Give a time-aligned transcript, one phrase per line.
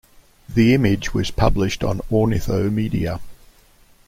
[0.49, 3.21] The image was published on Ornithomedia.